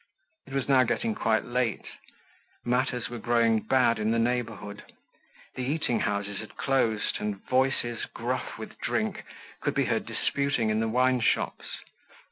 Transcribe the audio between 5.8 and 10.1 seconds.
houses had closed and voices, gruff with drink, could be heard